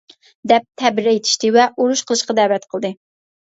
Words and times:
دەپ 0.51 0.63
تەبىر 0.81 1.09
ئېيتىشتى 1.11 1.51
ۋە 1.57 1.67
ئۇرۇش 1.83 2.03
قىلىشقا 2.09 2.37
دەۋەت 2.41 2.67
قىلدى. 2.73 2.93